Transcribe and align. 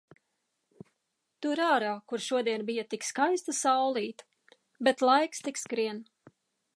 Tur 1.45 1.61
ārā, 1.65 1.91
kur 2.13 2.23
šodien 2.29 2.65
bija 2.69 2.85
tik 2.93 3.05
skaista 3.09 3.55
saulīte. 3.59 4.57
Bet 4.89 5.05
laiks 5.09 5.49
tik 5.49 5.63
skrien. 5.67 6.05